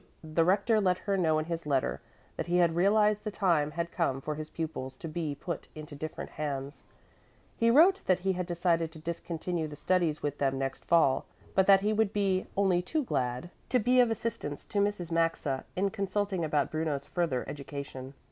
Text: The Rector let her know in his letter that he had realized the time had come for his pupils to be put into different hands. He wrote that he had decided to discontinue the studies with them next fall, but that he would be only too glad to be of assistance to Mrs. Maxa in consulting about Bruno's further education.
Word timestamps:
The 0.23 0.43
Rector 0.43 0.81
let 0.81 0.97
her 0.97 1.15
know 1.15 1.37
in 1.37 1.45
his 1.45 1.67
letter 1.67 2.01
that 2.35 2.47
he 2.47 2.57
had 2.57 2.75
realized 2.75 3.23
the 3.23 3.29
time 3.29 3.69
had 3.69 3.91
come 3.91 4.19
for 4.19 4.33
his 4.33 4.49
pupils 4.49 4.97
to 4.97 5.07
be 5.07 5.35
put 5.35 5.67
into 5.75 5.93
different 5.93 6.31
hands. 6.31 6.85
He 7.55 7.69
wrote 7.69 8.01
that 8.07 8.21
he 8.21 8.33
had 8.33 8.47
decided 8.47 8.91
to 8.93 8.97
discontinue 8.97 9.67
the 9.67 9.75
studies 9.75 10.23
with 10.23 10.39
them 10.39 10.57
next 10.57 10.85
fall, 10.85 11.25
but 11.53 11.67
that 11.67 11.81
he 11.81 11.93
would 11.93 12.13
be 12.13 12.47
only 12.57 12.81
too 12.81 13.03
glad 13.03 13.51
to 13.69 13.77
be 13.77 13.99
of 13.99 14.09
assistance 14.09 14.65
to 14.65 14.79
Mrs. 14.79 15.11
Maxa 15.11 15.65
in 15.75 15.91
consulting 15.91 16.43
about 16.43 16.71
Bruno's 16.71 17.05
further 17.05 17.47
education. 17.47 18.15